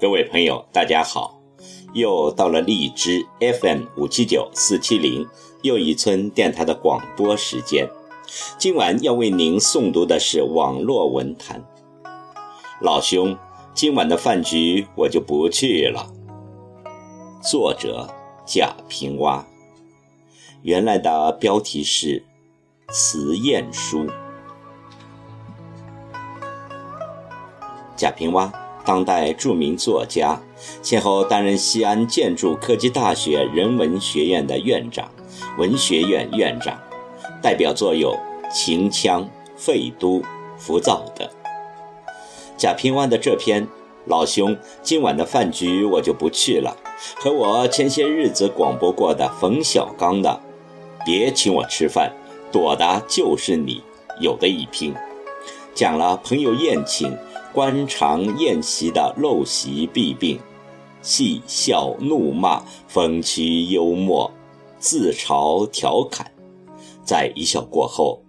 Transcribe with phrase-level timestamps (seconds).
[0.00, 1.38] 各位朋友，大家好！
[1.92, 5.28] 又到了荔枝 FM 五七九四七零
[5.60, 7.86] 又一村电台的广播时间。
[8.56, 11.62] 今晚要为您诵读的是网络文坛。
[12.80, 13.36] 老兄，
[13.74, 16.10] 今晚的饭局我就不去了。
[17.42, 18.08] 作者
[18.46, 19.44] 贾平凹。
[20.62, 22.24] 原来的标题是
[22.90, 24.06] 《辞宴书》。
[27.94, 28.50] 贾平凹。
[28.84, 30.40] 当代著名作家，
[30.82, 35.10] 先后担任西安建筑科技大学人文学院的院长、
[35.58, 36.78] 文学院院长，
[37.42, 38.14] 代表作有
[38.52, 39.24] 《秦腔》
[39.56, 40.18] 《废都》
[40.56, 41.28] 《浮躁》等。
[42.56, 43.66] 贾平凹的这篇
[44.06, 46.76] 老兄，今晚的饭局我就不去了，
[47.16, 50.40] 和我前些日子广播过的冯小刚的
[51.04, 52.12] “别请我吃饭，
[52.50, 53.82] 躲的就是你”
[54.20, 54.94] 有的一拼，
[55.74, 57.16] 讲了朋友宴请。
[57.52, 60.38] 官场宴席的陋习弊病，
[61.02, 64.30] 戏笑怒骂、风趣幽默、
[64.78, 66.30] 自嘲调侃，
[67.02, 68.22] 在一笑过后，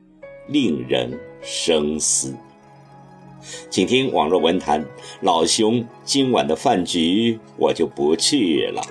[0.47, 2.35] 令人深思。
[3.69, 4.83] 请听网络文坛，
[5.21, 8.81] 老兄，今晚的饭局我就不去了。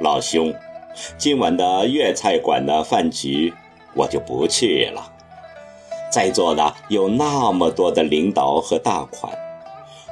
[0.00, 0.54] 老兄，
[1.16, 3.52] 今晚的粤菜馆的饭局
[3.94, 5.12] 我就不去了。
[6.08, 9.36] 在座的有那么多的领导和大款，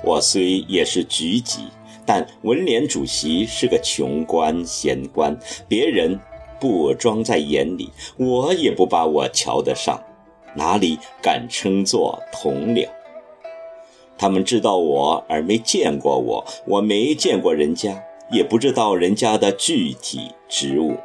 [0.02, 1.68] 我虽也是局级，
[2.04, 5.38] 但文联主席是个穷官闲官，
[5.68, 6.18] 别人
[6.58, 10.02] 不装在眼里，我也不把我瞧得上，
[10.54, 12.88] 哪里敢称作同僚？
[14.18, 18.02] 他们知道我而没见过我，我没见过人家。
[18.30, 20.96] 也不知道人家的具体职务。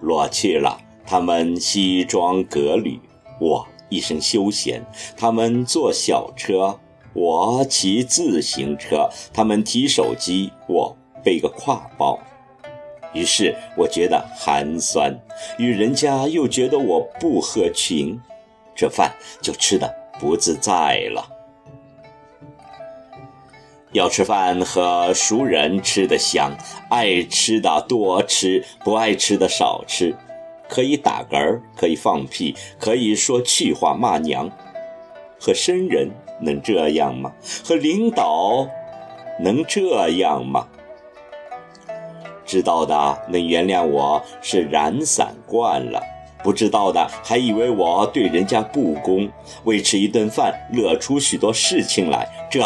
[0.00, 3.00] 落去了，他们西装革履，
[3.38, 4.82] 我一身休闲；
[5.16, 6.78] 他们坐小车，
[7.12, 12.18] 我骑自行车；他们提手机，我背个挎包。
[13.12, 15.12] 于是我觉得寒酸，
[15.58, 18.18] 与人家又觉得我不合群，
[18.74, 21.39] 这饭就吃的不自在了。
[23.92, 26.56] 要吃饭和熟人吃得香，
[26.88, 30.14] 爱吃的多吃，不爱吃的少吃，
[30.68, 34.48] 可以打嗝，可以放屁，可以说气话骂娘，
[35.40, 36.08] 和生人
[36.40, 37.32] 能这样吗？
[37.64, 38.68] 和领导
[39.40, 40.68] 能这样吗？
[42.46, 46.00] 知道的能原谅我是懒散惯了，
[46.44, 49.28] 不知道的还以为我对人家不公，
[49.64, 52.64] 为吃一顿饭乐出许多事情来，这。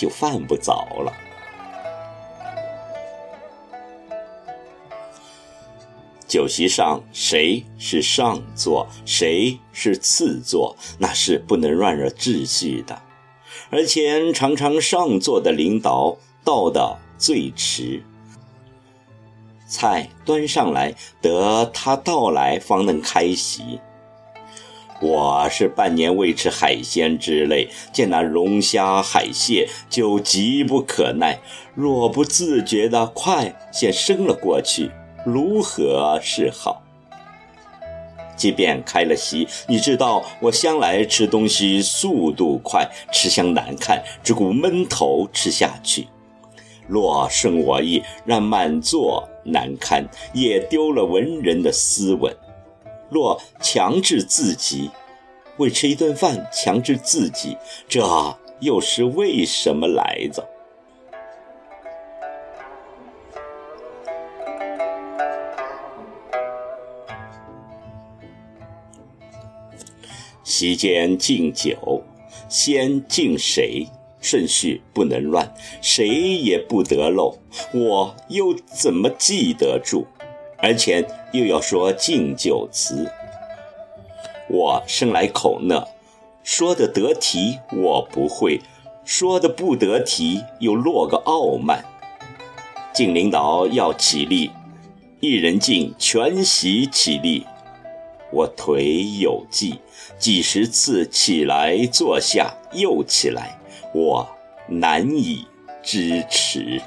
[0.00, 0.72] 就犯不着
[1.04, 1.12] 了。
[6.26, 13.02] 酒席上谁是上座，谁是次座，那是不能乱了秩序的。
[13.68, 18.02] 而且常常上座的领导到的最迟，
[19.68, 23.78] 菜端上来得他到来方能开席。
[25.02, 31.40] 我是半年未吃海鲜之类，见那龙虾海蟹就急不可耐，
[31.74, 34.90] 若不自觉的快先生了过去，
[35.24, 36.82] 如何是好？
[38.36, 46.08] 即便开了席，你知道我向来吃东西速度快，吃相难看，只顾闷头吃下去。
[46.86, 52.36] 若顺我意，让满座难堪，也丢了文人的斯文。
[53.10, 54.90] 若强制自己，
[55.58, 57.58] 为吃一顿饭强制自己，
[57.88, 58.00] 这
[58.60, 60.48] 又是为什么来着？
[70.44, 72.02] 席间敬酒，
[72.48, 73.86] 先敬谁？
[74.20, 77.38] 顺序不能乱，谁也不得漏。
[77.72, 80.06] 我又怎么记得住？
[80.58, 83.10] 而且又要说敬酒词。
[84.48, 85.86] 我生来口讷，
[86.42, 88.60] 说的得体我不会，
[89.04, 91.84] 说的不得体又落个傲慢。
[92.92, 94.50] 敬领导要起立，
[95.20, 97.46] 一人敬，全席起立。
[98.32, 99.78] 我腿有疾，
[100.18, 103.58] 几十次起来坐下又起来，
[103.94, 104.28] 我
[104.68, 105.46] 难以
[105.82, 106.80] 支持。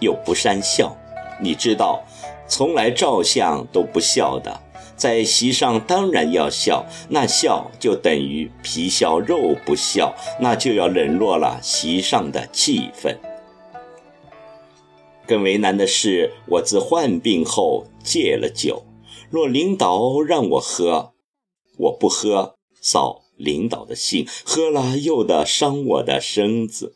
[0.00, 0.96] 又不善笑，
[1.40, 2.04] 你知道，
[2.48, 4.60] 从来照相都不笑的。
[4.96, 13.16] 在席上当然要笑，那笑就等于皮笑肉不笑，那就要冷落了席上的气氛。
[15.26, 18.84] 更为难的是，我自患病后戒了酒，
[19.30, 21.14] 若领导让我喝，
[21.78, 26.94] 我不喝，扫领导的兴；喝了又得伤我的身子。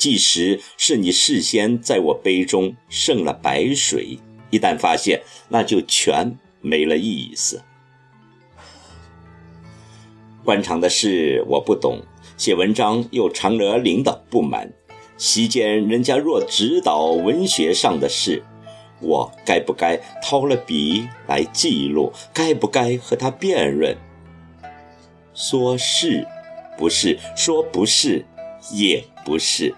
[0.00, 4.18] 即使是你事先在我杯中剩了白水，
[4.48, 5.20] 一旦发现，
[5.50, 6.38] 那就全。
[6.62, 7.62] 没了意思。
[10.44, 12.02] 官场的事我不懂，
[12.36, 14.70] 写文章又常惹领导不满。
[15.16, 18.42] 席间人家若指导文学上的事，
[19.00, 22.12] 我该不该掏了笔来记录？
[22.34, 23.96] 该不该和他辩论？
[25.34, 26.26] 说是，
[26.76, 28.26] 不是；说不是，
[28.72, 29.74] 也不是。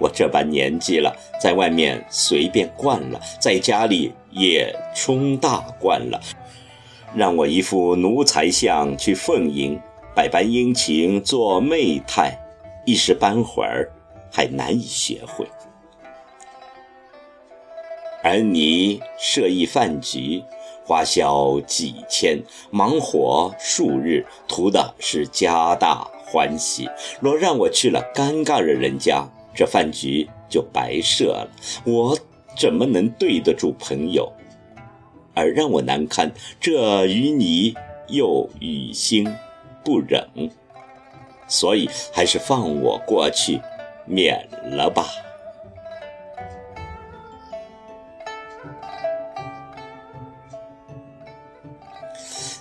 [0.00, 6.18] 我这般年纪了，在外面随便惯了，在家里也冲大惯了，
[7.14, 9.78] 让我一副奴才相去奉迎，
[10.14, 12.36] 百般殷勤做媚态，
[12.86, 13.92] 一时半会儿
[14.32, 15.46] 还难以学会。
[18.22, 20.42] 而你设一饭局，
[20.84, 22.38] 花销几千，
[22.70, 26.88] 忙活数日，图的是家大欢喜。
[27.20, 29.26] 若让我去了，尴尬了人家。
[29.54, 31.50] 这饭局就白设了，
[31.84, 32.18] 我
[32.56, 34.32] 怎么能对得住朋友？
[35.34, 37.74] 而让我难堪，这与你
[38.08, 39.32] 又于心
[39.84, 40.28] 不忍，
[41.46, 43.60] 所以还是放我过去，
[44.06, 45.06] 免了吧。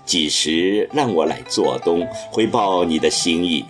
[0.06, 3.66] 几时让我来做东，回报你的心意？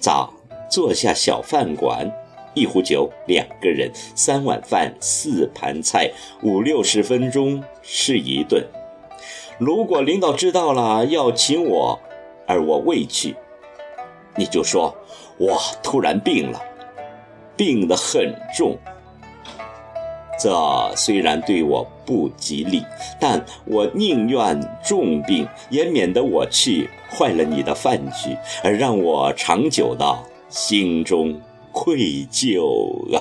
[0.00, 0.32] 早
[0.70, 2.10] 坐下小饭馆。
[2.54, 6.10] 一壶酒，两个人，三碗饭，四盘菜，
[6.42, 8.64] 五六十分钟是一顿。
[9.58, 11.98] 如果领导知道了要请我，
[12.46, 13.36] 而我未去，
[14.36, 14.94] 你就说
[15.38, 16.60] 我突然病了，
[17.56, 18.76] 病得很重。
[20.36, 20.50] 这
[20.96, 22.82] 虽然对我不吉利，
[23.20, 30.18] 但我宁愿重病，也免得我去坏了你的饭局，而让我长久的
[30.48, 31.40] 心中。
[31.74, 33.20] 愧疚啊！